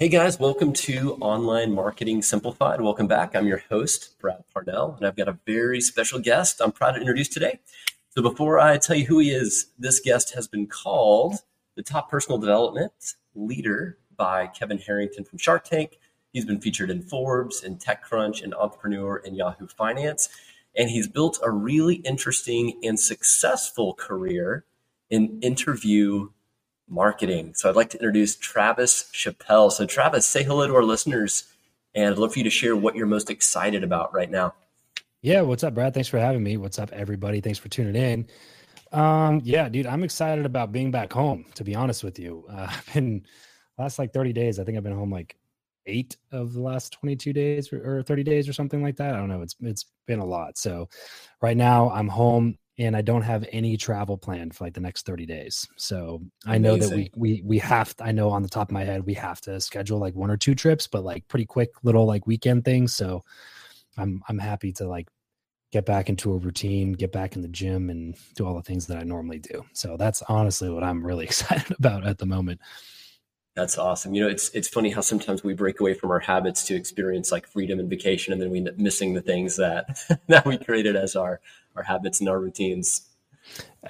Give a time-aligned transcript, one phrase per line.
[0.00, 2.80] Hey guys, welcome to Online Marketing Simplified.
[2.80, 3.36] Welcome back.
[3.36, 7.00] I'm your host, Brad Parnell, and I've got a very special guest I'm proud to
[7.00, 7.60] introduce today.
[8.10, 11.36] So before I tell you who he is, this guest has been called
[11.76, 16.00] the top personal development leader by Kevin Harrington from Shark Tank.
[16.32, 20.28] He's been featured in Forbes, in TechCrunch, and Entrepreneur, and Yahoo Finance.
[20.76, 24.64] And he's built a really interesting and successful career
[25.08, 26.30] in interview
[26.88, 27.54] marketing.
[27.54, 29.70] So I'd like to introduce Travis Chappell.
[29.70, 31.44] So, Travis, say hello to our listeners,
[31.94, 34.54] and I'd love for you to share what you're most excited about right now.
[35.22, 35.94] Yeah, what's up, Brad?
[35.94, 36.56] Thanks for having me.
[36.56, 37.40] What's up, everybody?
[37.40, 38.26] Thanks for tuning in.
[38.92, 41.46] Um, yeah, dude, I'm excited about being back home.
[41.54, 43.24] To be honest with you, uh, I've been
[43.78, 44.58] last like 30 days.
[44.58, 45.36] I think I've been home like
[45.86, 49.14] eight of the last 22 days or, or 30 days or something like that.
[49.14, 49.42] I don't know.
[49.42, 50.56] It's it's been a lot.
[50.58, 50.88] So
[51.40, 55.06] right now I'm home and I don't have any travel planned for like the next
[55.06, 55.68] 30 days.
[55.76, 58.72] So I know that we we we have to, I know on the top of
[58.72, 61.70] my head we have to schedule like one or two trips, but like pretty quick
[61.82, 62.94] little like weekend things.
[62.94, 63.22] So
[63.96, 65.08] I'm I'm happy to like
[65.70, 68.86] get back into a routine, get back in the gym and do all the things
[68.86, 69.64] that I normally do.
[69.72, 72.60] So that's honestly what I'm really excited about at the moment.
[73.54, 74.14] That's awesome.
[74.14, 77.30] You know, it's it's funny how sometimes we break away from our habits to experience
[77.30, 79.96] like freedom and vacation, and then we end up missing the things that
[80.26, 81.40] that we created as our
[81.76, 83.08] our habits and our routines.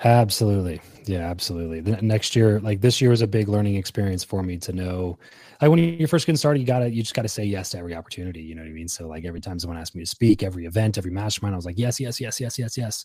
[0.03, 1.81] Absolutely, yeah, absolutely.
[1.81, 5.19] The next year, like this year, was a big learning experience for me to know.
[5.63, 7.95] Like when you're first getting started, you gotta you just gotta say yes to every
[7.95, 8.43] opportunity.
[8.43, 8.89] You know what I mean?
[8.89, 11.67] So like every time someone asked me to speak, every event, every mastermind, I was
[11.67, 13.05] like yes, yes, yes, yes, yes, yes.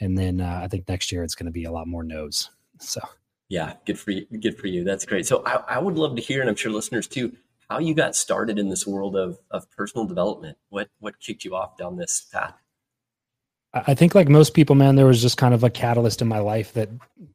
[0.00, 2.50] And then uh, I think next year it's going to be a lot more no's.
[2.80, 3.00] So
[3.48, 4.26] yeah, good for you.
[4.40, 4.82] Good for you.
[4.84, 5.26] That's great.
[5.26, 7.36] So I, I would love to hear, and I'm sure listeners too,
[7.70, 10.58] how you got started in this world of, of personal development.
[10.70, 12.54] What what kicked you off down this path?
[13.74, 16.38] I think like most people, man, there was just kind of a catalyst in my
[16.38, 16.88] life that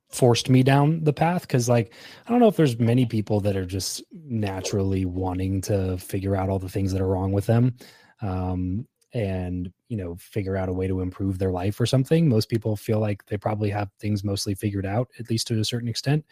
[0.09, 1.48] forced me down the path.
[1.48, 1.94] Cause like,
[2.26, 6.50] I don't know if there's many people that are just naturally wanting to figure out
[6.50, 7.76] all the things that are wrong with them.
[8.22, 12.48] Um, and you know figure out a way to improve their life or something most
[12.48, 15.89] people feel like they probably have things mostly figured out at least to a certain
[15.89, 16.23] extent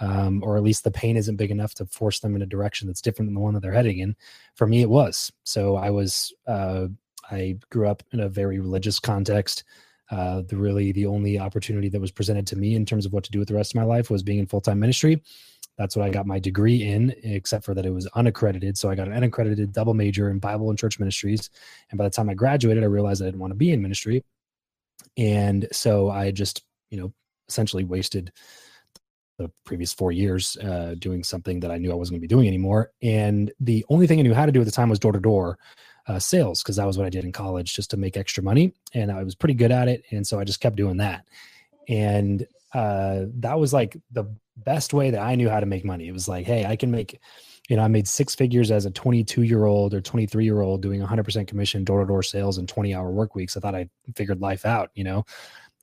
[0.00, 2.88] um, or at least the pain isn't big enough to force them in a direction
[2.88, 4.16] that's different than the one that they're heading in
[4.56, 6.86] for me it was so i was uh,
[7.30, 9.64] i grew up in a very religious context
[10.10, 13.24] uh, the really the only opportunity that was presented to me in terms of what
[13.24, 15.22] to do with the rest of my life was being in full-time ministry
[15.76, 18.78] that's what I got my degree in, except for that it was unaccredited.
[18.78, 21.50] So I got an unaccredited double major in Bible and church ministries.
[21.90, 24.24] And by the time I graduated, I realized I didn't want to be in ministry.
[25.16, 27.12] And so I just, you know,
[27.48, 28.32] essentially wasted
[29.38, 32.34] the previous four years uh, doing something that I knew I wasn't going to be
[32.34, 32.92] doing anymore.
[33.02, 35.18] And the only thing I knew how to do at the time was door to
[35.18, 35.58] door
[36.18, 38.72] sales because that was what I did in college just to make extra money.
[38.92, 40.04] And I was pretty good at it.
[40.10, 41.26] And so I just kept doing that.
[41.88, 44.24] And uh, that was like the
[44.58, 46.08] best way that I knew how to make money.
[46.08, 47.20] It was like, hey, I can make,
[47.68, 50.82] you know, I made six figures as a 22 year old or 23 year old
[50.82, 53.56] doing 100% commission door to door sales and 20 hour work weeks.
[53.56, 55.24] I thought I figured life out, you know,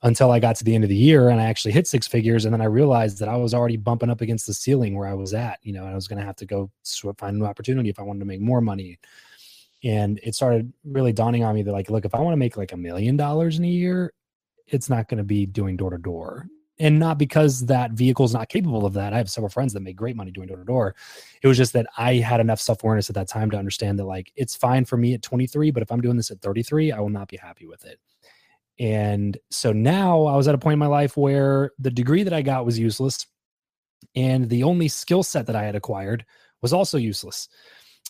[0.04, 2.46] until I got to the end of the year and I actually hit six figures.
[2.46, 5.14] And then I realized that I was already bumping up against the ceiling where I
[5.14, 6.72] was at, you know, and I was going to have to go
[7.18, 9.00] find a new opportunity if I wanted to make more money.
[9.84, 12.58] And it started really dawning on me that, like, look, if I want to make
[12.58, 14.14] like a million dollars in a year,
[14.68, 16.48] it's not going to be doing door to door
[16.82, 19.14] and not because that vehicle is not capable of that.
[19.14, 20.96] I have several friends that make great money doing door to door.
[21.44, 24.06] It was just that I had enough self awareness at that time to understand that
[24.06, 27.00] like it's fine for me at 23, but if I'm doing this at 33, I
[27.00, 28.00] will not be happy with it.
[28.80, 32.34] And so now I was at a point in my life where the degree that
[32.34, 33.28] I got was useless,
[34.16, 36.26] and the only skill set that I had acquired
[36.64, 37.48] was also useless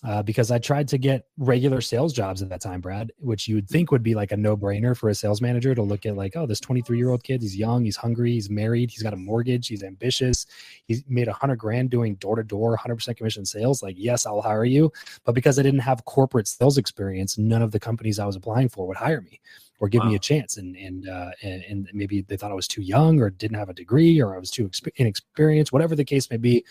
[0.03, 3.55] uh, because I tried to get regular sales jobs at that time, Brad, which you
[3.55, 6.15] would think would be like a no brainer for a sales manager to look at,
[6.15, 9.13] like, oh, this 23 year old kid, he's young, he's hungry, he's married, he's got
[9.13, 10.47] a mortgage, he's ambitious,
[10.85, 13.83] he's made a hundred grand doing door to door, 100% commission sales.
[13.83, 14.91] Like, yes, I'll hire you.
[15.23, 18.69] But because I didn't have corporate sales experience, none of the companies I was applying
[18.69, 19.39] for would hire me
[19.79, 20.09] or give wow.
[20.09, 20.57] me a chance.
[20.57, 23.69] And and, uh, and, and maybe they thought I was too young or didn't have
[23.69, 26.65] a degree or I was too inexperienced, whatever the case may be.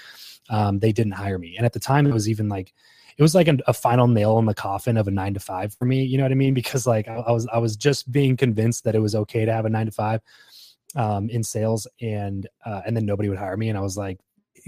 [0.48, 1.54] Um, they didn't hire me.
[1.56, 2.72] And at the time, it was even like
[3.16, 5.74] it was like a, a, final nail in the coffin of a nine to five
[5.74, 6.04] for me.
[6.04, 6.54] You know what I mean?
[6.54, 9.52] Because like I, I was I was just being convinced that it was okay to
[9.52, 10.20] have a nine to five
[10.96, 14.18] um, in sales, and uh, and then nobody would hire me, and I was like,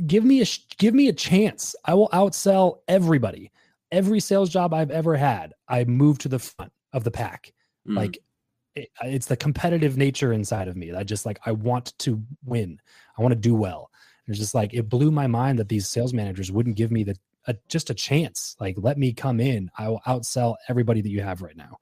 [0.06, 0.46] give me a
[0.78, 1.74] give me a chance.
[1.84, 3.50] I will outsell everybody.
[3.90, 7.52] Every sales job I've ever had, I moved to the front of the pack.
[7.86, 7.96] Mm.
[7.96, 8.18] Like
[8.74, 10.92] it, it's the competitive nature inside of me.
[10.92, 12.80] I just like I want to win.
[13.18, 13.90] I want to do well.
[14.26, 17.04] And it's just like it blew my mind that these sales managers wouldn't give me
[17.04, 17.16] the
[17.46, 18.56] a, just a chance.
[18.60, 19.70] Like, let me come in.
[19.78, 21.78] I will outsell everybody that you have right now.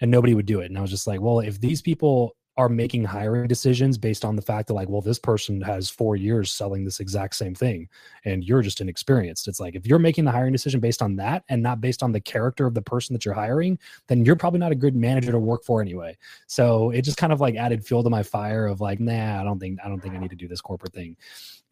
[0.00, 0.66] And nobody would do it.
[0.66, 4.36] And I was just like, well, if these people are making hiring decisions based on
[4.36, 7.88] the fact that like well this person has four years selling this exact same thing
[8.24, 11.42] and you're just inexperienced it's like if you're making the hiring decision based on that
[11.48, 14.60] and not based on the character of the person that you're hiring then you're probably
[14.60, 16.16] not a good manager to work for anyway
[16.46, 19.44] so it just kind of like added fuel to my fire of like nah i
[19.44, 21.16] don't think i don't think i need to do this corporate thing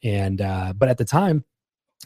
[0.02, 1.44] and uh but at the time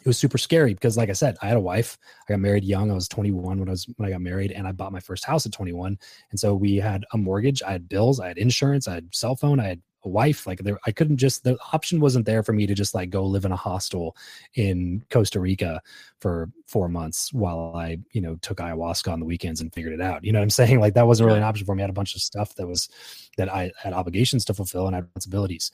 [0.00, 1.98] it was super scary because like i said i had a wife.
[2.28, 2.90] I got married young.
[2.90, 5.24] I was 21 when i was when i got married and i bought my first
[5.24, 5.98] house at 21
[6.30, 9.36] and so we had a mortgage i had bills i had insurance i had cell
[9.36, 10.46] phone i had a wife.
[10.46, 13.24] Like there i couldn't just the option wasn't there for me to just like go
[13.24, 14.16] live in a hostel
[14.54, 15.82] in costa rica
[16.20, 20.00] for four months while i you know took ayahuasca on the weekends and figured it
[20.00, 20.24] out.
[20.24, 20.80] You know what i'm saying?
[20.80, 21.82] Like that wasn't really an option for me.
[21.82, 22.88] I had a bunch of stuff that was
[23.36, 25.70] that i had obligations to fulfill and I had responsibilities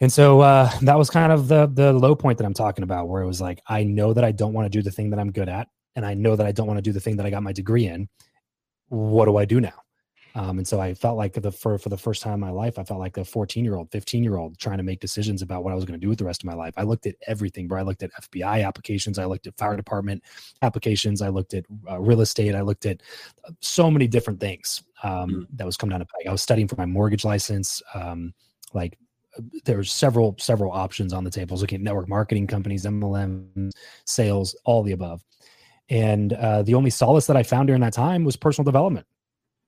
[0.00, 3.08] and so uh, that was kind of the the low point that I'm talking about,
[3.08, 5.18] where it was like, I know that I don't want to do the thing that
[5.18, 7.26] I'm good at, and I know that I don't want to do the thing that
[7.26, 8.08] I got my degree in.
[8.88, 9.82] What do I do now?
[10.34, 12.78] Um, and so I felt like the for for the first time in my life,
[12.78, 15.64] I felt like a 14 year old, 15 year old trying to make decisions about
[15.64, 16.74] what I was going to do with the rest of my life.
[16.76, 17.80] I looked at everything, bro.
[17.80, 20.22] I looked at FBI applications, I looked at fire department
[20.62, 23.02] applications, I looked at uh, real estate, I looked at
[23.44, 25.46] uh, so many different things um, mm.
[25.54, 26.26] that was coming down the pike.
[26.28, 27.82] I was studying for my mortgage license.
[27.94, 28.32] Um,
[28.72, 28.96] like
[29.64, 31.56] there's several several options on the table.
[31.56, 33.70] Looking at network marketing companies, MLM,
[34.04, 35.22] sales, all the above.
[35.88, 39.06] And uh, the only solace that I found during that time was personal development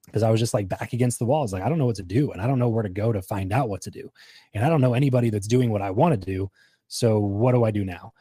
[0.06, 1.52] because I was just like back against the walls.
[1.52, 3.22] Like, I don't know what to do and I don't know where to go to
[3.22, 4.10] find out what to do.
[4.54, 6.50] And I don't know anybody that's doing what I want to do.
[6.88, 8.12] So, what do I do now?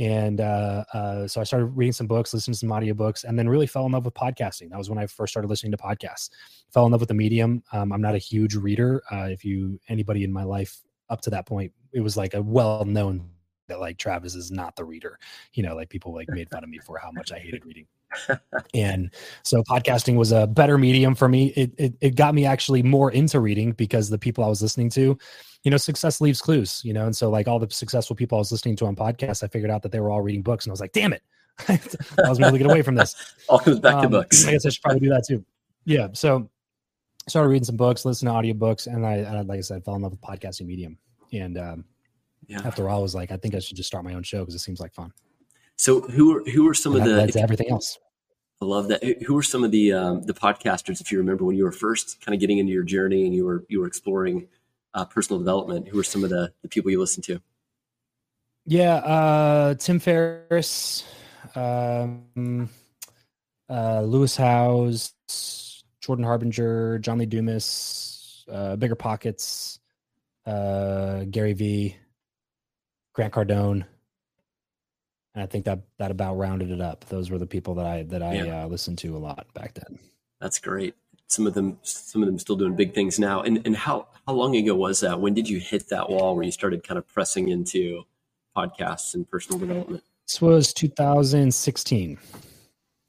[0.00, 3.46] And uh, uh, so I started reading some books, listening to some audiobooks, and then
[3.46, 4.70] really fell in love with podcasting.
[4.70, 6.30] That was when I first started listening to podcasts.
[6.72, 7.62] Fell in love with the medium.
[7.72, 9.02] Um, I'm not a huge reader.
[9.12, 10.80] Uh, if you anybody in my life
[11.10, 13.28] up to that point, it was like a well known
[13.68, 15.18] that like Travis is not the reader.
[15.52, 17.86] You know, like people like made fun of me for how much I hated reading.
[18.74, 19.10] And
[19.42, 21.48] so podcasting was a better medium for me.
[21.56, 24.90] It, it it got me actually more into reading because the people I was listening
[24.90, 25.18] to
[25.62, 28.40] you know, success leaves clues, you know, and so like all the successful people I
[28.40, 30.70] was listening to on podcasts, I figured out that they were all reading books, and
[30.70, 31.22] I was like, damn it,
[31.68, 31.78] I
[32.28, 33.14] was going to get away from this.
[33.48, 34.46] all comes back um, to books.
[34.46, 35.44] I guess I should probably do that too.
[35.84, 36.48] Yeah, so
[37.28, 40.02] started reading some books, listening to audiobooks, and I, and like I said, fell in
[40.02, 40.96] love with podcasting medium.
[41.32, 41.84] And um,
[42.46, 42.62] yeah.
[42.64, 44.54] after all, I was like, I think I should just start my own show because
[44.54, 45.12] it seems like fun.
[45.80, 47.98] So who are who are some and of the everything else?
[48.60, 49.02] I love that.
[49.26, 52.20] Who were some of the um, the podcasters, if you remember, when you were first
[52.22, 54.46] kind of getting into your journey and you were you were exploring
[54.92, 55.88] uh, personal development?
[55.88, 57.40] Who are some of the, the people you listened to?
[58.66, 61.04] Yeah, uh, Tim Ferriss,
[61.54, 62.68] um,
[63.70, 65.14] uh, Lewis Howes,
[66.02, 69.80] Jordan Harbinger, John Lee Dumas, uh, Bigger Pockets,
[70.44, 71.96] uh, Gary Vee,
[73.14, 73.86] Grant Cardone.
[75.40, 77.06] And I think that that about rounded it up.
[77.06, 78.64] Those were the people that I that I yeah.
[78.64, 79.98] uh, listened to a lot back then.
[80.38, 80.94] That's great.
[81.28, 83.40] Some of them some of them still doing big things now.
[83.40, 85.18] And and how how long ago was that?
[85.18, 88.02] When did you hit that wall where you started kind of pressing into
[88.54, 90.04] podcasts and personal development?
[90.26, 92.18] This was 2016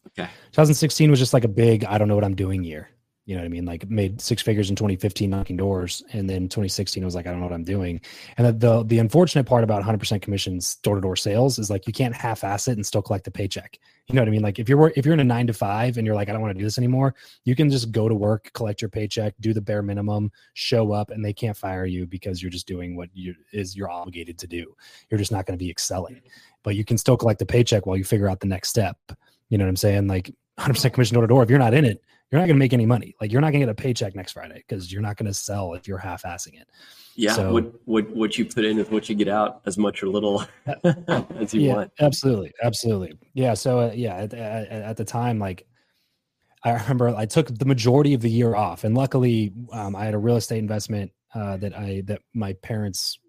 [0.08, 0.30] okay.
[0.52, 2.90] 2016 was just like a big i don't know what i'm doing year
[3.26, 3.66] you know what I mean?
[3.66, 6.04] Like made six figures in 2015 knocking doors.
[6.12, 8.02] And then 2016 I was like, I don't know what I'm doing.
[8.38, 11.86] And the the, the unfortunate part about 100% commissions door to door sales is like
[11.86, 13.78] you can't half ass it and still collect the paycheck.
[14.08, 14.42] You know what I mean?
[14.42, 16.42] Like if you're if you're in a nine to five and you're like, I don't
[16.42, 17.14] want to do this anymore,
[17.46, 21.12] you can just go to work, collect your paycheck, do the bare minimum, show up,
[21.12, 24.48] and they can't fire you because you're just doing what you is you're obligated to
[24.48, 24.76] do.
[25.10, 26.16] You're just not going to be excelling.
[26.16, 26.28] Mm-hmm.
[26.64, 28.98] But you can still collect the paycheck while you figure out the next step.
[29.50, 30.08] You know what I'm saying?
[30.08, 31.44] Like 100% commission door to door.
[31.44, 32.02] If you're not in it,
[32.32, 33.14] you're not going to make any money.
[33.20, 35.34] Like you're not going to get a paycheck next Friday because you're not going to
[35.34, 36.68] sell if you're half-assing it.
[37.16, 40.02] Yeah, so, what what what you put in is what you get out, as much
[40.02, 40.46] or little
[41.36, 41.92] as you yeah, want.
[42.00, 43.18] Absolutely, absolutely.
[43.34, 43.54] Yeah.
[43.54, 45.68] So uh, yeah, at, at, at, the time, like
[46.64, 50.14] I remember, I took the majority of the year off, and luckily, um, I had
[50.14, 53.20] a real estate investment uh, that I that my parents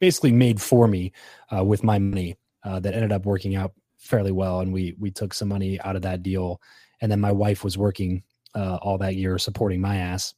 [0.00, 1.12] basically made for me
[1.56, 5.12] uh, with my money uh, that ended up working out fairly well, and we we
[5.12, 6.60] took some money out of that deal,
[7.00, 10.34] and then my wife was working uh, all that year supporting my ass.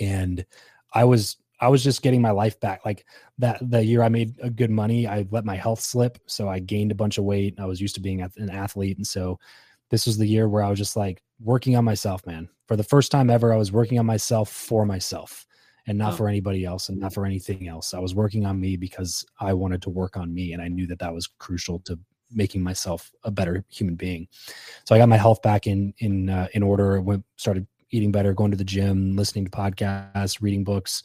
[0.00, 0.44] And
[0.92, 2.84] i was i was just getting my life back.
[2.84, 3.04] Like
[3.38, 6.58] that the year i made a good money i let my health slip so i
[6.58, 9.38] gained a bunch of weight i was used to being an athlete and so
[9.90, 12.48] this was the year where i was just like working on myself man.
[12.68, 15.46] For the first time ever i was working on myself for myself
[15.86, 17.94] and not for anybody else and not for anything else.
[17.94, 20.86] I was working on me because i wanted to work on me and i knew
[20.86, 21.98] that that was crucial to
[22.32, 24.28] making myself a better human being.
[24.84, 27.00] So I got my health back in in uh, in order.
[27.00, 31.02] Went started eating better, going to the gym, listening to podcasts, reading books.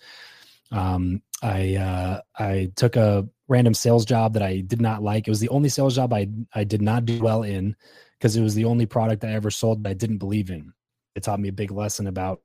[0.72, 5.27] Um, I uh, I took a random sales job that I did not like.
[5.27, 7.75] It was the only sales job I I did not do well in
[8.17, 10.74] because it was the only product I ever sold that I didn't believe in.
[11.15, 12.41] It taught me a big lesson about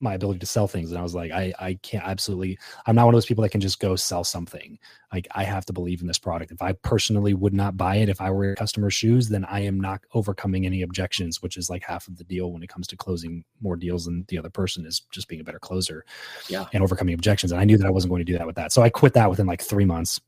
[0.00, 0.90] my ability to sell things.
[0.90, 3.48] And I was like, I, I can't absolutely, I'm not one of those people that
[3.48, 4.78] can just go sell something.
[5.12, 6.52] Like I have to believe in this product.
[6.52, 9.60] If I personally would not buy it, if I were a customer's shoes, then I
[9.60, 12.86] am not overcoming any objections, which is like half of the deal when it comes
[12.88, 16.04] to closing more deals than the other person is just being a better closer
[16.48, 16.66] yeah.
[16.72, 17.50] and overcoming objections.
[17.50, 18.72] And I knew that I wasn't going to do that with that.
[18.72, 20.20] So I quit that within like three months.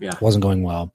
[0.00, 0.10] Yeah.
[0.10, 0.92] It wasn't going well.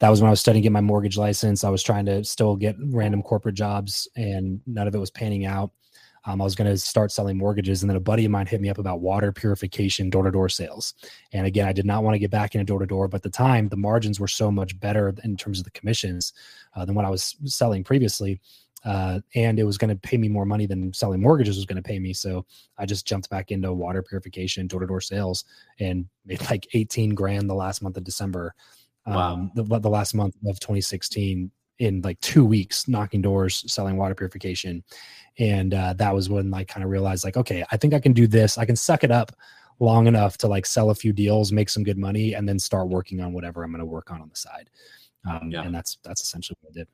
[0.00, 1.62] That was when I was studying to get my mortgage license.
[1.62, 5.46] I was trying to still get random corporate jobs and none of it was panning
[5.46, 5.70] out.
[6.24, 8.60] Um, I was going to start selling mortgages, and then a buddy of mine hit
[8.60, 10.94] me up about water purification door to door sales.
[11.32, 13.22] And again, I did not want to get back into door to door, but at
[13.22, 16.32] the time the margins were so much better in terms of the commissions
[16.76, 18.40] uh, than what I was selling previously.
[18.84, 21.76] Uh, and it was going to pay me more money than selling mortgages was going
[21.76, 22.12] to pay me.
[22.12, 22.44] So
[22.78, 25.44] I just jumped back into water purification, door to door sales,
[25.78, 28.54] and made like 18 grand the last month of December.
[29.06, 29.34] Wow.
[29.34, 31.50] Um, the, the last month of 2016
[31.82, 34.82] in like two weeks knocking doors selling water purification.
[35.38, 38.12] And uh, that was when i kind of realized like okay i think i can
[38.12, 38.58] do this.
[38.58, 39.32] I can suck it up
[39.80, 42.88] long enough to like sell a few deals make some good money and then start
[42.88, 44.70] working on whatever i'm going to work on on the side.
[45.28, 45.62] Um, Yeah.
[45.64, 46.88] and that's that's essentially what i did.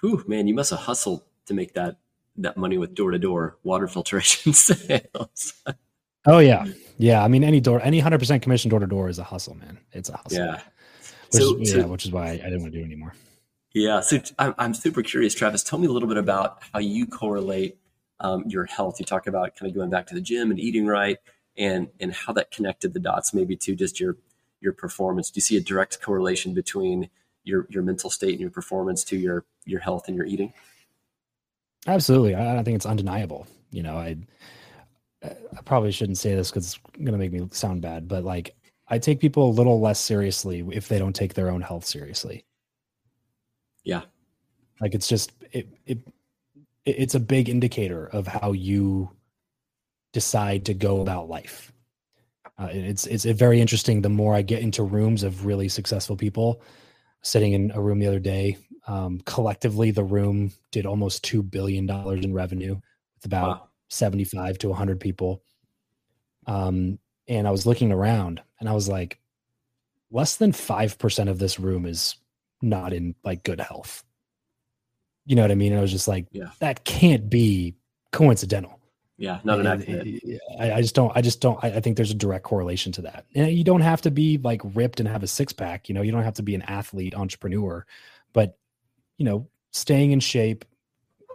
[0.00, 1.96] Whew, man, you must have hustled to make that
[2.36, 5.52] that money with door to door water filtration sales.
[6.26, 6.64] oh yeah.
[6.96, 9.78] Yeah i mean any door any 100% commission door to door is a hustle man.
[9.92, 10.38] It's a hustle.
[10.44, 10.60] Yeah.
[11.32, 13.14] which, So- is, so- yeah, which is why i didn't want to do it anymore
[13.74, 15.64] Yeah, so I'm, super curious, Travis.
[15.64, 17.76] Tell me a little bit about how you correlate
[18.20, 19.00] um, your health.
[19.00, 21.18] You talk about kind of going back to the gym and eating right,
[21.58, 24.16] and and how that connected the dots, maybe to just your
[24.60, 25.28] your performance.
[25.28, 27.10] Do you see a direct correlation between
[27.42, 30.52] your your mental state and your performance to your your health and your eating?
[31.88, 32.36] Absolutely.
[32.36, 33.48] I, I think it's undeniable.
[33.72, 34.16] You know, I
[35.24, 38.54] I probably shouldn't say this because it's gonna make me sound bad, but like
[38.86, 42.44] I take people a little less seriously if they don't take their own health seriously.
[43.84, 44.02] Yeah.
[44.80, 45.98] Like it's just it it
[46.86, 49.10] it- it's a big indicator of how you
[50.12, 51.72] decide to go about life.
[52.58, 54.02] Uh, it's it's very interesting.
[54.02, 56.62] The more I get into rooms of really successful people,
[57.22, 61.86] sitting in a room the other day, um, collectively the room did almost two billion
[61.86, 63.68] dollars in revenue with about Wow.
[63.88, 65.42] 75 to 100 people.
[66.46, 66.98] Um,
[67.28, 69.18] and I was looking around and I was like,
[70.10, 72.16] less than 5% of this room is
[72.64, 74.02] not in like good health.
[75.26, 75.72] You know what I mean?
[75.72, 76.50] And I was just like, Yeah.
[76.60, 77.74] that can't be
[78.12, 78.80] coincidental.
[79.16, 80.22] Yeah, not an accident.
[80.58, 83.02] I, I just don't, I just don't, I, I think there's a direct correlation to
[83.02, 83.26] that.
[83.34, 86.02] And you don't have to be like ripped and have a six pack, you know,
[86.02, 87.86] you don't have to be an athlete entrepreneur,
[88.32, 88.58] but
[89.18, 90.64] you know, staying in shape,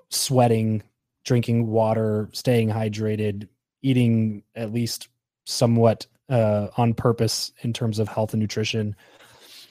[0.09, 0.83] sweating,
[1.23, 3.47] drinking water, staying hydrated,
[3.81, 5.07] eating at least
[5.45, 8.95] somewhat uh, on purpose in terms of health and nutrition,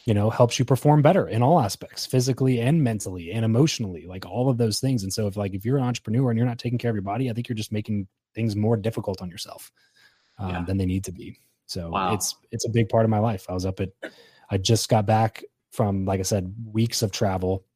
[0.09, 4.25] you know, helps you perform better in all aspects, physically and mentally and emotionally, like
[4.25, 5.03] all of those things.
[5.03, 7.03] And so, if like if you're an entrepreneur and you're not taking care of your
[7.03, 9.71] body, I think you're just making things more difficult on yourself
[10.39, 10.65] um, Yeah.
[10.65, 11.39] than they need to be.
[11.67, 12.15] So Wow.
[12.15, 13.45] it's it's a big part of my life.
[13.51, 13.91] I was up at,
[14.51, 17.67] I just got back from like I said, weeks of travel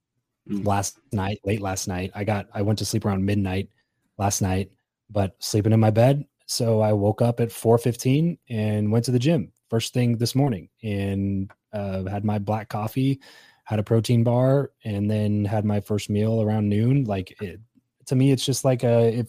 [0.50, 0.66] Mm.
[0.66, 2.10] last night, late last night.
[2.14, 3.68] I got I went to sleep around midnight
[4.16, 4.72] last night,
[5.10, 6.24] but sleeping in my bed.
[6.46, 10.68] So I woke up at 4:15 and went to the gym first thing this morning
[10.82, 13.20] and uh, had my black coffee,
[13.64, 17.04] had a protein bar, and then had my first meal around noon.
[17.04, 17.60] Like it,
[18.06, 19.28] to me, it's just like a if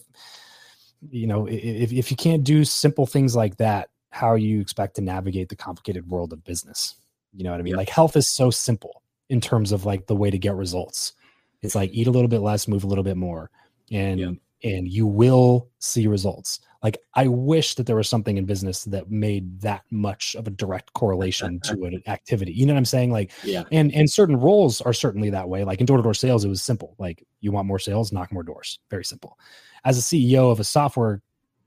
[1.10, 5.02] you know if if you can't do simple things like that, how you expect to
[5.02, 6.94] navigate the complicated world of business?
[7.32, 7.72] You know what I mean?
[7.72, 7.78] Yeah.
[7.78, 11.12] Like health is so simple in terms of like the way to get results.
[11.62, 13.50] It's like eat a little bit less, move a little bit more,
[13.90, 14.30] and Yeah.
[14.62, 16.60] And you will see results.
[16.82, 20.50] Like I wish that there was something in business that made that much of a
[20.50, 22.52] direct correlation to an activity.
[22.52, 23.10] You know what I'm saying?
[23.10, 25.64] Like Yeah, and and certain roles are certainly that way.
[25.64, 26.94] Like in door to door sales, it was simple.
[26.98, 28.78] Like you want more sales, knock more doors.
[28.90, 29.38] Very simple.
[29.84, 31.22] As a CEO of a software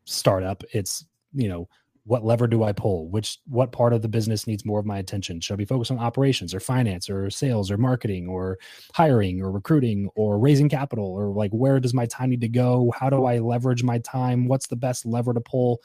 [0.05, 1.03] startup, it's
[1.33, 1.67] you know
[2.07, 3.09] what lever do I pull?
[3.09, 5.41] Which what part of the business needs more of my attention?
[5.41, 8.57] Should I be focused on operations or finance or sales or marketing or
[8.93, 12.93] hiring or recruiting or raising capital or like where does my time need to go?
[12.97, 14.47] How do I leverage my time?
[14.47, 15.81] What's the best lever to pull?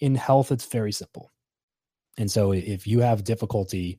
[0.00, 1.30] In health, it's very simple.
[2.16, 3.98] And so if you have difficulty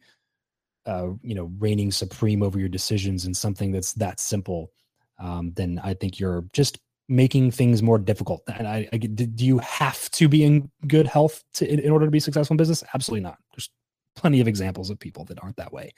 [0.86, 4.72] uh, you know, reigning supreme over your decisions in something that's that simple,
[5.20, 6.80] um, then I think you're just
[7.10, 8.44] making things more difficult.
[8.56, 12.06] And I, I do you have to be in good health to, in, in order
[12.06, 12.84] to be successful in business?
[12.94, 13.38] Absolutely not.
[13.54, 13.70] There's
[14.16, 15.92] plenty of examples of people that aren't that way.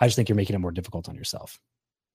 [0.00, 1.58] I just think you're making it more difficult on yourself.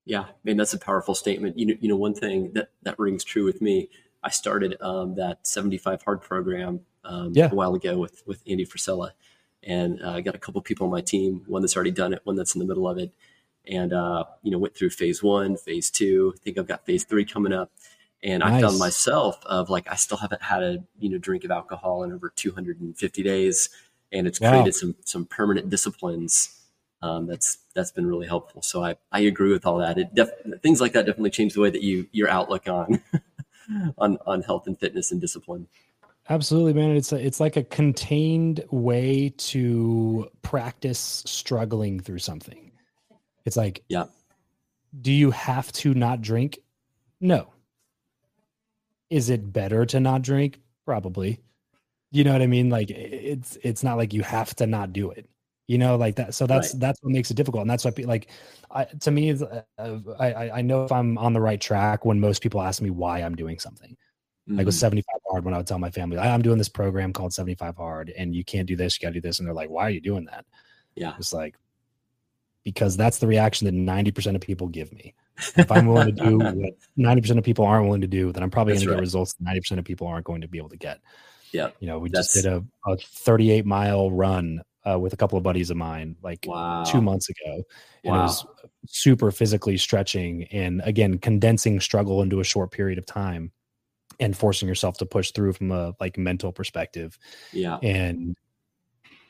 [0.05, 0.21] yeah.
[0.21, 1.57] I mean, that's a powerful statement.
[1.57, 3.89] You know, you know, one thing that that rings true with me.
[4.23, 7.49] I started um, that 75 hard program um, Yeah.
[7.51, 9.11] a while ago with with Andy Frisella,
[9.63, 11.43] and uh, I got a couple people on my team.
[11.47, 13.13] One that's already done it, one that's in the middle of it,
[13.65, 16.33] and uh, you know, went through phase one, phase two.
[16.35, 17.71] I think I've got phase three coming up.
[18.23, 18.63] And nice.
[18.63, 22.03] I found myself of like I still haven't had a you know drink of alcohol
[22.03, 23.69] in over 250 days,
[24.11, 24.51] and it's wow.
[24.51, 26.53] created some some permanent disciplines.
[27.03, 28.63] Um, that's that's been really helpful.
[28.63, 29.99] So I, I agree with all that.
[29.99, 30.31] It def-
[30.63, 33.03] things like that definitely change the way that you your outlook on
[33.99, 35.67] on on health and fitness and discipline.
[36.29, 36.95] Absolutely, man.
[36.95, 42.71] It's a, it's like a contained way to practice struggling through something.
[43.45, 44.05] It's like, yeah.
[45.01, 46.59] Do you have to not drink?
[47.21, 47.47] No.
[49.09, 50.59] Is it better to not drink?
[50.85, 51.39] Probably.
[52.11, 52.69] You know what I mean?
[52.69, 55.29] Like it's it's not like you have to not do it.
[55.67, 56.33] You know, like that.
[56.33, 56.79] So that's right.
[56.79, 58.29] that's what makes it difficult, and that's what like
[58.71, 62.41] I, to me, uh, I I know if I'm on the right track when most
[62.41, 63.97] people ask me why I'm doing something
[64.47, 64.57] mm-hmm.
[64.57, 67.33] like with 75 hard when I would tell my family, I'm doing this program called
[67.33, 69.39] 75 hard and you can't do this, you gotta do this.
[69.39, 70.45] And they're like, why are you doing that?
[70.95, 71.13] Yeah.
[71.17, 71.55] It's like,
[72.63, 75.13] because that's the reaction that 90% of people give me.
[75.55, 78.51] If I'm willing to do what 90% of people aren't willing to do, then I'm
[78.51, 78.93] probably going right.
[78.93, 80.99] to get results 90% of people aren't going to be able to get.
[81.51, 81.69] Yeah.
[81.79, 82.33] You know, we that's...
[82.33, 86.15] just did a, a 38 mile run uh, with a couple of buddies of mine
[86.21, 86.83] like wow.
[86.83, 87.63] two months ago.
[88.03, 88.19] And wow.
[88.19, 88.45] it was
[88.87, 93.51] super physically stretching and again, condensing struggle into a short period of time
[94.19, 97.17] and forcing yourself to push through from a like mental perspective.
[97.51, 97.77] Yeah.
[97.83, 98.35] And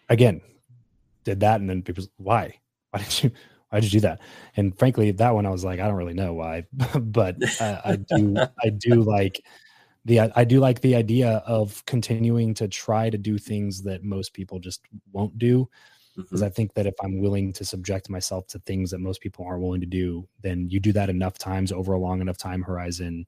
[0.10, 0.42] again,
[1.24, 2.60] did that and then people why?
[2.92, 3.32] Why did you
[3.70, 4.22] why did you do that?
[4.56, 6.66] And frankly, that one I was like, I don't really know why,
[7.00, 9.44] but uh, I do I do like
[10.06, 14.34] the I do like the idea of continuing to try to do things that most
[14.34, 14.82] people just
[15.12, 15.70] won't do
[16.16, 16.48] because mm-hmm.
[16.48, 19.62] I think that if I'm willing to subject myself to things that most people aren't
[19.62, 23.28] willing to do, then you do that enough times over a long enough time horizon,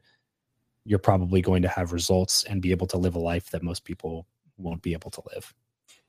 [0.85, 3.85] you're probably going to have results and be able to live a life that most
[3.85, 4.25] people
[4.57, 5.53] won't be able to live.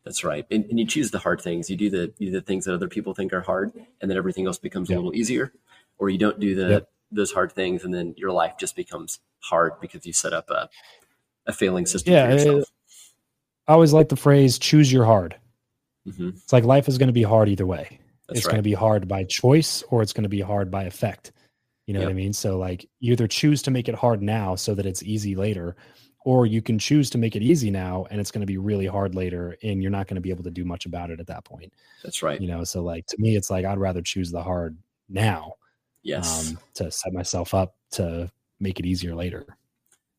[0.05, 0.47] That's right.
[0.51, 1.69] And, and you choose the hard things.
[1.69, 4.17] You do the you do the things that other people think are hard, and then
[4.17, 4.97] everything else becomes yep.
[4.97, 5.53] a little easier.
[5.99, 6.91] Or you don't do the yep.
[7.13, 10.69] those hard things, and then your life just becomes hard because you set up a
[11.47, 12.63] a failing system yeah, I,
[13.67, 15.37] I always like the phrase "choose your hard."
[16.09, 16.31] Mm-hmm.
[16.31, 18.01] It's like life is going to be hard either way.
[18.27, 18.53] That's it's right.
[18.53, 21.33] going to be hard by choice, or it's going to be hard by effect.
[21.87, 22.07] You know yep.
[22.09, 22.33] what I mean?
[22.33, 25.77] So like you either choose to make it hard now so that it's easy later,
[26.25, 28.87] or you can choose to make it easy now and it's going to be really
[28.87, 31.27] hard later and you're not going to be able to do much about it at
[31.27, 31.73] that point.
[32.03, 32.41] That's right.
[32.41, 34.77] You know, so like to me it's like I'd rather choose the hard
[35.09, 35.55] now.
[36.03, 36.51] Yes.
[36.51, 39.47] Um, to set myself up to make it easier later.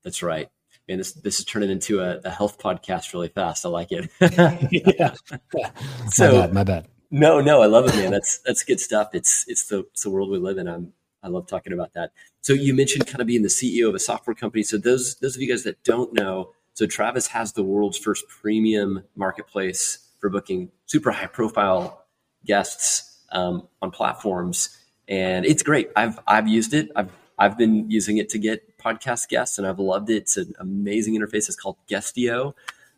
[0.03, 0.49] That's right.
[0.89, 3.65] And this this is turning into a, a health podcast really fast.
[3.65, 4.09] I like it.
[4.99, 5.13] yeah.
[6.11, 6.87] So my bad, my bad.
[7.11, 8.11] No, no, I love it, man.
[8.11, 9.09] That's that's good stuff.
[9.13, 10.67] It's it's the it's the world we live in.
[10.67, 12.12] I'm I love talking about that.
[12.41, 14.63] So you mentioned kind of being the CEO of a software company.
[14.63, 18.27] So those those of you guys that don't know, so Travis has the world's first
[18.27, 22.05] premium marketplace for booking super high profile
[22.45, 25.89] guests um, on platforms, and it's great.
[25.95, 26.89] I've I've used it.
[26.95, 30.17] I've I've been using it to get podcast guests, and I've loved it.
[30.17, 31.47] It's an amazing interface.
[31.47, 32.53] It's called Guestio,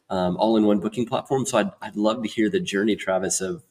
[0.10, 1.46] um, all in one booking platform.
[1.46, 3.64] So I'd I'd love to hear the journey, Travis, of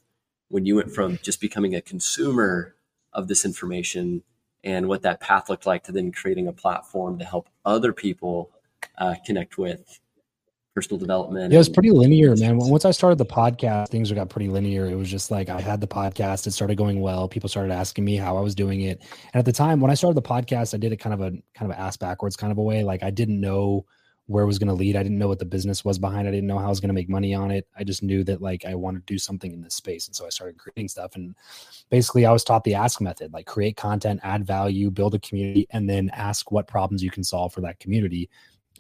[0.48, 2.74] when you went from just becoming a consumer
[3.14, 4.22] of this information
[4.64, 8.50] and what that path looked like to then creating a platform to help other people
[8.98, 10.00] uh, connect with
[10.74, 11.52] personal development.
[11.52, 12.56] Yeah, it was pretty linear, man.
[12.56, 14.86] Once I started the podcast, things got pretty linear.
[14.86, 17.28] It was just like I had the podcast, it started going well.
[17.28, 19.00] People started asking me how I was doing it.
[19.32, 21.30] And at the time when I started the podcast, I did it kind of a
[21.54, 22.84] kind of ass backwards kind of a way.
[22.84, 23.84] Like I didn't know
[24.26, 24.96] where it was going to lead.
[24.96, 26.28] I didn't know what the business was behind.
[26.28, 27.66] I didn't know how I was going to make money on it.
[27.76, 30.26] I just knew that like I wanted to do something in this space, and so
[30.26, 31.16] I started creating stuff.
[31.16, 31.34] And
[31.90, 35.66] basically, I was taught the ask method: like create content, add value, build a community,
[35.70, 38.30] and then ask what problems you can solve for that community,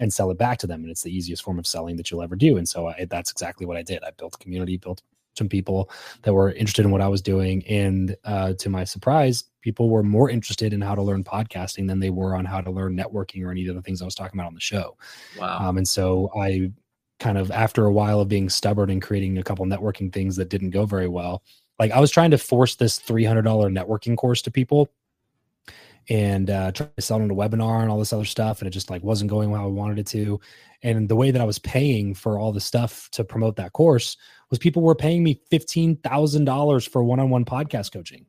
[0.00, 0.82] and sell it back to them.
[0.82, 2.56] And it's the easiest form of selling that you'll ever do.
[2.56, 4.02] And so I, that's exactly what I did.
[4.04, 5.02] I built community, built
[5.36, 5.90] some people
[6.22, 7.66] that were interested in what I was doing.
[7.66, 12.00] And uh, to my surprise, people were more interested in how to learn podcasting than
[12.00, 14.38] they were on how to learn networking or any of the things I was talking
[14.38, 14.96] about on the show.
[15.38, 15.68] Wow.
[15.68, 16.72] Um, and so I
[17.18, 20.48] kind of, after a while of being stubborn and creating a couple networking things that
[20.48, 21.42] didn't go very well,
[21.78, 24.90] like I was trying to force this $300 networking course to people
[26.08, 28.60] and uh, trying to sell it on a webinar and all this other stuff.
[28.60, 30.40] And it just like wasn't going how I wanted it to.
[30.82, 34.16] And the way that I was paying for all the stuff to promote that course
[34.50, 38.26] was people were paying me $15,000 for one-on-one podcast coaching.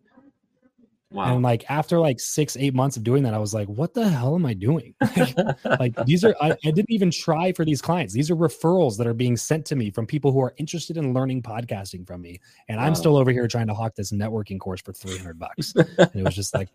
[1.13, 1.35] Wow.
[1.35, 4.09] And like after like six, eight months of doing that, I was like, what the
[4.09, 4.95] hell am I doing?
[5.79, 8.15] like these are, I, I, didn't even try for these clients.
[8.15, 11.13] These are referrals that are being sent to me from people who are interested in
[11.13, 12.39] learning podcasting from me.
[12.67, 12.87] And wow.
[12.87, 15.73] I'm still over here trying to hawk this networking course for 300 bucks.
[15.75, 16.69] and it was just like,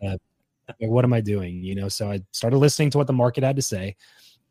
[0.69, 1.63] uh, what am I doing?
[1.63, 3.95] You know, so I started listening to what the market had to say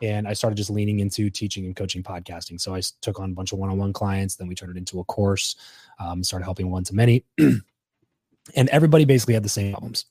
[0.02, 2.61] and I started just leaning into teaching and coaching podcasting.
[2.61, 4.37] So I took on a bunch of one-on-one clients.
[4.37, 5.57] Then we turned it into a course.
[5.98, 10.07] Um, started helping one to many, and everybody basically had the same problems.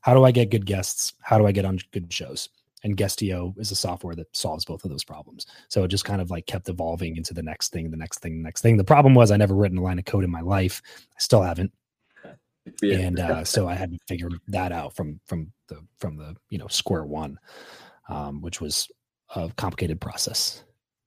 [0.00, 1.12] How do I get good guests?
[1.20, 2.48] How do I get on good shows?
[2.84, 5.46] and Guestio is a software that solves both of those problems.
[5.68, 8.38] So it just kind of like kept evolving into the next thing, the next thing,
[8.38, 8.76] the next thing.
[8.76, 10.80] The problem was I never written a line of code in my life.
[11.10, 11.72] I still haven't.
[12.82, 12.98] Yeah.
[12.98, 16.58] And uh, so I had to figure that out from from the from the you
[16.58, 17.38] know square one,
[18.08, 18.88] um, which was
[19.34, 20.64] a complicated process.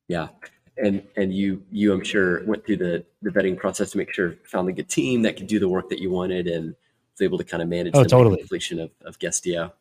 [0.08, 0.30] Yeah,
[0.78, 4.36] and and you you I'm sure went through the the vetting process to make sure
[4.44, 6.76] found a good team that could do the work that you wanted and
[7.14, 8.38] was able to kind of manage oh, the totally.
[8.38, 9.72] completion of of Guestio.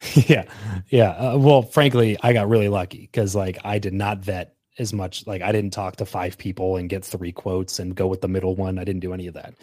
[0.14, 0.44] yeah,
[0.90, 1.10] yeah.
[1.10, 5.26] Uh, well, frankly, I got really lucky because like I did not vet as much.
[5.26, 8.28] Like I didn't talk to five people and get three quotes and go with the
[8.28, 8.78] middle one.
[8.78, 9.54] I didn't do any of that.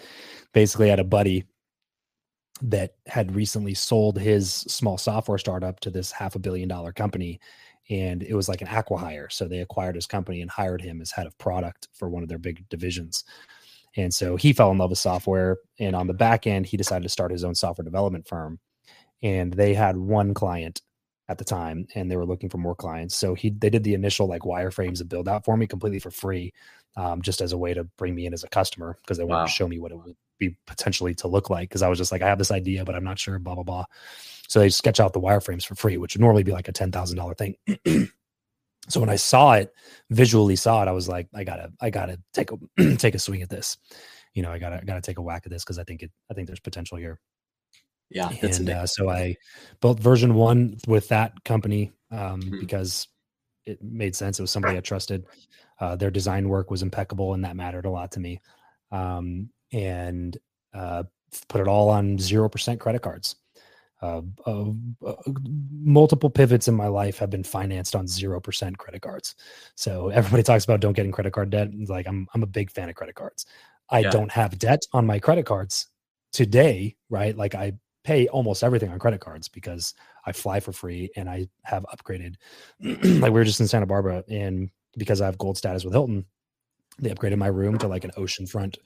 [0.54, 1.46] Basically, I had a buddy
[2.62, 7.40] that had recently sold his small software startup to this half a billion dollar company
[7.90, 9.32] and it was like an acquihire.
[9.32, 12.30] So they acquired his company and hired him as head of product for one of
[12.30, 13.24] their big divisions.
[13.96, 15.58] And so he fell in love with software.
[15.80, 18.60] And on the back end, he decided to start his own software development firm.
[19.22, 20.82] And they had one client
[21.28, 23.16] at the time, and they were looking for more clients.
[23.16, 26.12] So he they did the initial like wireframes and build out for me completely for
[26.12, 26.54] free,
[26.96, 29.42] um, just as a way to bring me in as a customer because they wanted
[29.42, 29.46] wow.
[29.46, 31.70] to show me what it would be potentially to look like.
[31.70, 33.40] Because I was just like, I have this idea, but I'm not sure.
[33.40, 33.86] Blah blah blah.
[34.48, 36.92] So they sketch out the wireframes for free, which would normally be like a ten
[36.92, 37.56] thousand dollar thing.
[38.88, 39.74] so when I saw it,
[40.12, 43.42] visually saw it, I was like, I gotta, I gotta take a take a swing
[43.42, 43.78] at this.
[44.34, 46.12] You know, I gotta, I gotta take a whack at this because I think it,
[46.30, 47.20] I think there's potential here.
[48.10, 49.36] Yeah, and uh, so I
[49.82, 52.60] built version one with that company um, mm-hmm.
[52.60, 53.08] because
[53.66, 54.40] it made sense.
[54.40, 55.26] It was somebody I trusted.
[55.80, 58.42] Uh, their design work was impeccable, and that mattered a lot to me.
[58.92, 60.38] Um, and
[60.74, 61.04] uh,
[61.48, 63.36] put it all on zero percent credit cards.
[64.02, 64.66] Uh, uh,
[65.06, 65.16] uh,
[65.72, 69.36] multiple pivots in my life have been financed on zero percent credit cards.
[69.76, 71.70] So everybody talks about don't get in credit card debt.
[71.74, 73.46] It's like I'm I'm a big fan of credit cards.
[73.90, 74.10] I yeah.
[74.12, 75.88] don't have debt on my credit cards
[76.34, 77.36] today, right?
[77.36, 77.74] Like I
[78.06, 82.36] pay almost everything on credit cards because I fly for free and I have upgraded.
[82.82, 86.26] like we were just in Santa Barbara and because I have gold status with Hilton,
[87.00, 88.78] they upgraded my room to like an oceanfront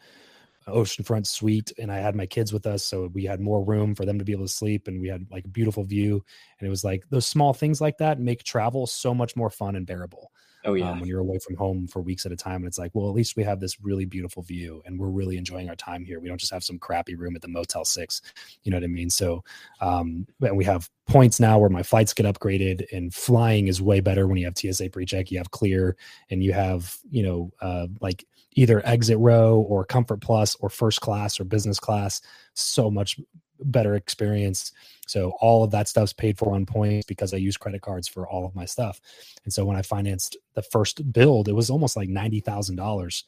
[0.68, 2.86] oceanfront suite and I had my kids with us.
[2.86, 5.26] So we had more room for them to be able to sleep and we had
[5.32, 6.24] like a beautiful view.
[6.60, 9.76] And it was like those small things like that make travel so much more fun
[9.76, 10.32] and bearable.
[10.70, 10.92] Oh yeah.
[10.92, 13.10] Um, when you're away from home for weeks at a time, and it's like, well,
[13.10, 16.20] at least we have this really beautiful view, and we're really enjoying our time here.
[16.20, 18.22] We don't just have some crappy room at the Motel Six,
[18.64, 19.10] you know what I mean?
[19.10, 19.44] So,
[19.82, 24.00] um, and we have points now where my flights get upgraded, and flying is way
[24.00, 25.32] better when you have TSA pre-check.
[25.32, 25.98] You have clear,
[26.30, 31.02] and you have you know uh, like either exit row or comfort plus or first
[31.02, 32.22] class or business class
[32.54, 33.20] so much
[33.64, 34.72] better experience
[35.08, 38.28] so all of that stuff's paid for on points because i use credit cards for
[38.28, 39.00] all of my stuff
[39.44, 43.24] and so when i financed the first build it was almost like $90000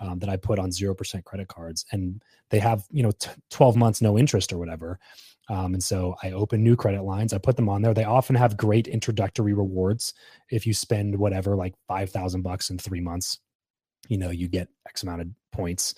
[0.00, 3.76] um, that i put on 0% credit cards and they have you know t- 12
[3.76, 4.98] months no interest or whatever
[5.50, 7.32] um, and so I open new credit lines.
[7.32, 7.94] I put them on there.
[7.94, 10.12] They often have great introductory rewards
[10.50, 13.38] if you spend whatever, like five thousand bucks in three months
[14.08, 15.94] you know you get x amount of points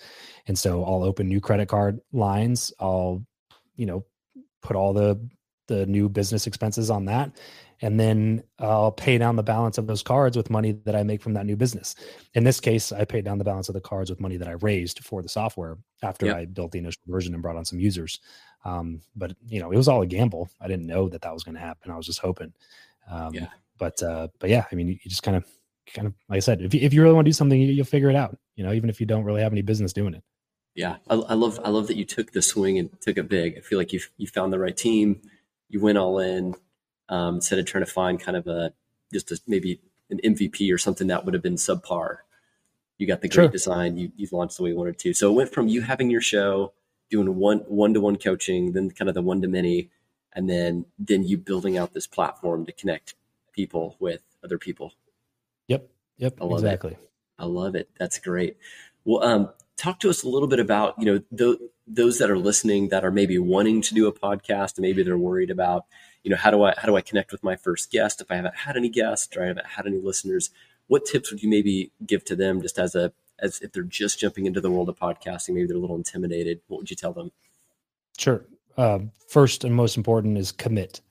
[0.47, 3.23] and so i'll open new credit card lines i'll
[3.75, 4.05] you know
[4.61, 5.19] put all the
[5.67, 7.31] the new business expenses on that
[7.81, 11.21] and then i'll pay down the balance of those cards with money that i make
[11.21, 11.95] from that new business
[12.33, 14.53] in this case i paid down the balance of the cards with money that i
[14.53, 16.35] raised for the software after yep.
[16.35, 18.19] i built the initial version and brought on some users
[18.63, 21.43] um, but you know it was all a gamble i didn't know that that was
[21.43, 22.53] going to happen i was just hoping
[23.09, 23.47] um, yeah.
[23.77, 25.45] but uh, but yeah i mean you, just kind of
[25.93, 27.77] kind of like I said, if you, if you really want to do something, you,
[27.77, 28.37] will figure it out.
[28.55, 30.23] You know, even if you don't really have any business doing it.
[30.73, 33.57] Yeah, I, I, love I love that you took the swing and took it big.
[33.57, 35.21] I feel like you you found the right team.
[35.69, 36.55] You went all in
[37.09, 38.73] um, instead of trying to find kind of a
[39.11, 42.17] just a, maybe an MVP or something that would have been subpar.
[42.97, 43.47] You got the great sure.
[43.49, 43.97] design.
[43.97, 45.13] You you launched the way you wanted to.
[45.13, 46.73] So it went from you having your show,
[47.09, 49.89] doing one one to one coaching, then kind of the one to many,
[50.33, 53.15] and then then you building out this platform to connect
[53.51, 54.93] people with other people.
[55.67, 55.89] Yep.
[56.17, 56.37] Yep.
[56.39, 56.93] I love exactly.
[56.93, 57.11] It.
[57.37, 57.89] I love it.
[57.99, 58.57] That's great.
[59.05, 62.37] Well, um, talk to us a little bit about you know th- those that are
[62.37, 65.85] listening that are maybe wanting to do a podcast and maybe they're worried about
[66.23, 68.35] you know how do I how do I connect with my first guest if I
[68.35, 70.51] haven't had any guests or I haven't had any listeners.
[70.87, 74.19] What tips would you maybe give to them just as a as if they're just
[74.19, 76.61] jumping into the world of podcasting, maybe they're a little intimidated.
[76.67, 77.31] What would you tell them?
[78.17, 78.45] Sure.
[78.77, 81.01] Uh, first and most important is commit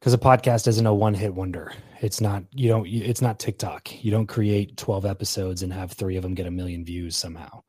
[0.00, 1.72] because a podcast isn't a one hit wonder.
[2.00, 4.02] It's not you don't it's not TikTok.
[4.02, 7.62] You don't create 12 episodes and have 3 of them get a million views somehow.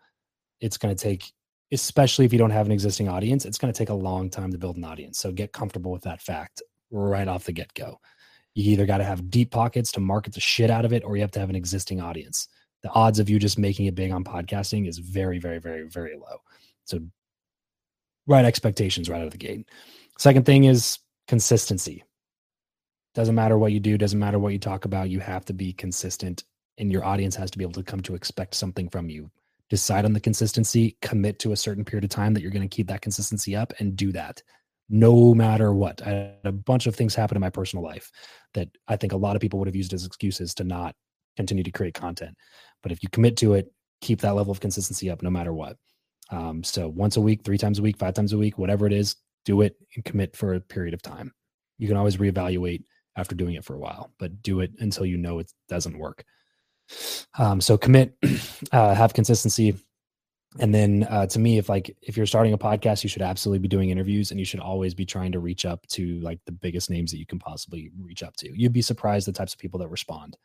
[0.62, 1.32] It's going to take
[1.74, 4.52] especially if you don't have an existing audience, it's going to take a long time
[4.52, 5.20] to build an audience.
[5.20, 7.98] So get comfortable with that fact right off the get-go.
[8.56, 11.15] You either got to have deep pockets to market the shit out of it or
[11.15, 12.50] you have to have an existing audience.
[12.84, 16.15] The odds of you just making it big on podcasting is very very very very
[16.15, 16.38] low.
[16.86, 17.00] So
[18.28, 19.67] right expectations right out of the gate.
[20.17, 22.04] Second thing is consistency
[23.13, 25.10] Doesn't matter what you do, doesn't matter what you talk about.
[25.10, 26.43] You have to be consistent,
[26.78, 29.30] and your audience has to be able to come to expect something from you.
[29.69, 32.76] Decide on the consistency, commit to a certain period of time that you're going to
[32.76, 34.41] keep that consistency up, and do that
[34.89, 36.02] no matter what.
[36.06, 38.12] A bunch of things happen in my personal life
[38.54, 40.95] that I think a lot of people would have used as excuses to not
[41.38, 42.36] continue to create content.
[42.84, 43.71] But if you commit to it,
[44.02, 45.78] keep that level of consistency up no matter what.
[46.30, 48.93] Um, so once a week, three times a week, five times a week, whatever it
[48.93, 51.32] is, do it and commit for a period of time.
[51.78, 52.84] You can always reevaluate
[53.15, 56.24] after doing it for a while, but do it until you know it doesn't work.
[57.38, 58.15] Um, so commit,
[58.71, 59.76] uh, have consistency,
[60.60, 63.60] and then uh, to me if like if you're starting a podcast you should absolutely
[63.60, 66.52] be doing interviews and you should always be trying to reach up to like the
[66.52, 68.52] biggest names that you can possibly reach up to.
[68.54, 70.38] You'd be surprised the types of people that respond.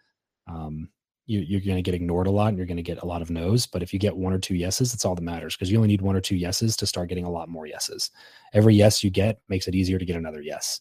[0.47, 0.91] Um,
[1.29, 3.21] you, you're going to get ignored a lot and you're going to get a lot
[3.21, 5.73] of no's but if you get one or two yeses that's all that matters because
[5.73, 8.13] you only need one or two yeses to start getting a lot more yeses.
[8.53, 10.81] Every yes you get makes it easier to get another yes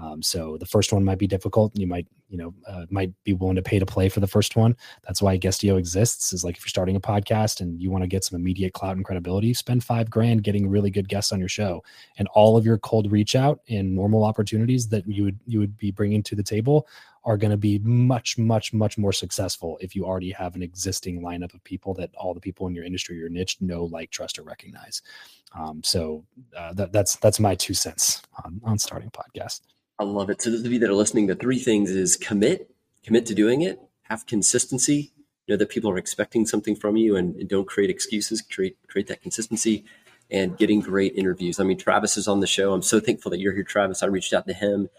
[0.00, 1.76] um, so the first one might be difficult.
[1.76, 4.54] You might, you know, uh, might be willing to pay to play for the first
[4.54, 4.76] one.
[5.04, 6.32] That's why Guestio exists.
[6.32, 8.96] Is like if you're starting a podcast and you want to get some immediate clout
[8.96, 11.82] and credibility, spend five grand getting really good guests on your show,
[12.16, 15.76] and all of your cold reach out and normal opportunities that you would you would
[15.76, 16.86] be bringing to the table
[17.24, 21.20] are going to be much much much more successful if you already have an existing
[21.20, 24.38] lineup of people that all the people in your industry your niche know like trust
[24.38, 25.02] or recognize
[25.58, 26.24] um, so
[26.56, 29.62] uh, that, that's that's my two cents on, on starting a podcast
[29.98, 30.40] I love it.
[30.40, 32.70] So those of you that are listening, the three things is commit,
[33.02, 35.12] commit to doing it, have consistency,
[35.48, 39.08] know that people are expecting something from you and, and don't create excuses, create create
[39.08, 39.84] that consistency
[40.30, 41.58] and getting great interviews.
[41.58, 42.72] I mean, Travis is on the show.
[42.74, 44.02] I'm so thankful that you're here, Travis.
[44.02, 44.90] I reached out to him.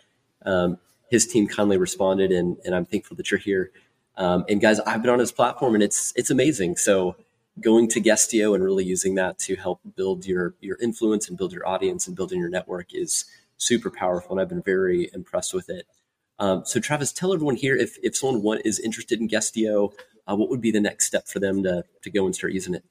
[0.46, 3.72] Um, his team kindly responded and, and I'm thankful that you're here.
[4.18, 6.78] Um, and guys, I've been on his platform and it's it's amazing.
[6.78, 7.16] So
[7.62, 11.54] going to Guestio and really using that to help build your your influence and build
[11.54, 13.26] your audience and building your network is
[13.60, 15.86] super powerful, and I've been very impressed with it.
[16.40, 19.94] Um, so, Travis, tell everyone here if, if someone want, is interested in Guestio,
[20.28, 22.74] uh, what would be the next step for them to, to go and start using
[22.74, 22.84] it?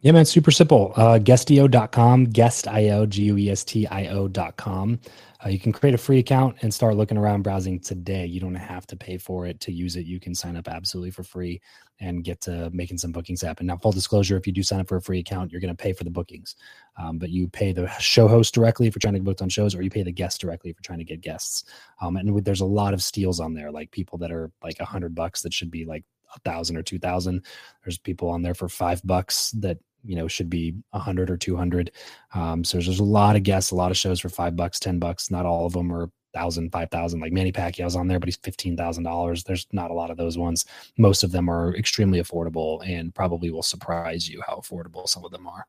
[0.00, 0.92] Yeah, man, super simple.
[0.94, 5.00] Uh, guestio.com, guest.io, G U E S T I O.com.
[5.44, 8.26] Uh, you can create a free account and start looking around browsing today.
[8.26, 10.04] You don't have to pay for it to use it.
[10.04, 11.60] You can sign up absolutely for free
[12.00, 13.66] and get to making some bookings happen.
[13.66, 15.80] Now, full disclosure, if you do sign up for a free account, you're going to
[15.80, 16.56] pay for the bookings,
[16.96, 19.74] um, but you pay the show host directly you're trying to get booked on shows,
[19.74, 21.64] or you pay the guest directly you're trying to get guests.
[22.00, 24.84] Um, and there's a lot of steals on there, like people that are like a
[24.84, 27.44] hundred bucks that should be like a thousand or two thousand.
[27.84, 31.36] There's people on there for five bucks that you know should be a hundred or
[31.36, 31.92] two hundred.
[32.34, 34.78] Um, so there's, there's a lot of guests, a lot of shows for five bucks,
[34.78, 35.30] ten bucks.
[35.30, 37.20] Not all of them are thousand, five thousand.
[37.20, 39.44] Like Manny Pacquiao's on there, but he's fifteen thousand dollars.
[39.44, 40.64] There's not a lot of those ones.
[40.96, 45.30] Most of them are extremely affordable, and probably will surprise you how affordable some of
[45.30, 45.66] them are.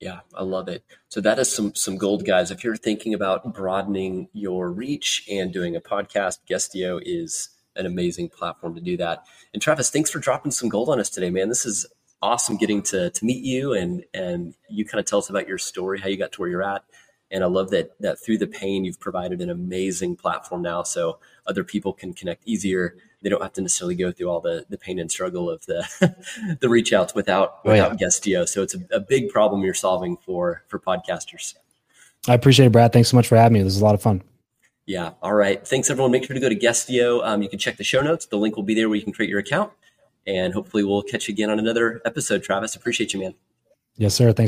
[0.00, 0.84] Yeah, I love it.
[1.08, 2.50] So that is some some gold, guys.
[2.50, 8.28] If you're thinking about broadening your reach and doing a podcast, Guestio is an amazing
[8.28, 9.24] platform to do that.
[9.52, 11.48] And Travis, thanks for dropping some gold on us today, man.
[11.48, 11.86] This is
[12.24, 15.58] awesome getting to to meet you and and you kind of tell us about your
[15.58, 16.82] story, how you got to where you're at.
[17.30, 21.18] And I love that that through the pain you've provided an amazing platform now so
[21.46, 22.96] other people can connect easier.
[23.20, 25.86] They don't have to necessarily go through all the the pain and struggle of the
[26.60, 28.06] the reach outs without without oh, yeah.
[28.06, 28.48] Guestio.
[28.48, 31.54] So it's a, a big problem you're solving for for podcasters.
[32.26, 32.92] I appreciate it, Brad.
[32.92, 33.62] Thanks so much for having me.
[33.62, 34.22] This is a lot of fun.
[34.86, 35.12] Yeah.
[35.22, 35.66] All right.
[35.66, 36.10] Thanks, everyone.
[36.10, 37.22] Make sure to go to Guestio.
[37.22, 38.26] Um, you can check the show notes.
[38.26, 39.72] The link will be there where you can create your account.
[40.26, 42.74] And hopefully, we'll catch you again on another episode, Travis.
[42.74, 43.34] Appreciate you, man.
[43.96, 44.32] Yes, sir.
[44.32, 44.42] Thanks.